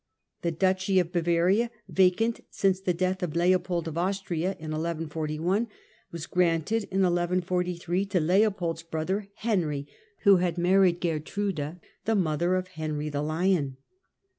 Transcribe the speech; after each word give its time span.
The 0.41 0.49
duchy 0.49 0.97
of 0.97 1.11
Bavaria, 1.11 1.69
vacant 1.87 2.43
since 2.49 2.79
the 2.79 2.91
death 2.91 3.21
of 3.21 3.35
Leopold 3.35 3.87
of 3.87 3.99
Austria 3.99 4.53
in 4.57 4.71
1141, 4.71 5.67
was 6.11 6.25
granted 6.25 6.85
in 6.85 7.03
1143 7.03 8.05
to 8.07 8.19
Leopold's 8.19 8.81
brother 8.81 9.27
Henry, 9.35 9.85
who 10.23 10.37
had 10.37 10.57
married 10.57 11.01
Gertrude, 11.01 11.79
the 12.05 12.15
mother 12.15 12.55
of 12.55 12.69
Henry 12.69 13.09
the 13.09 13.21
Lion. 13.21 13.77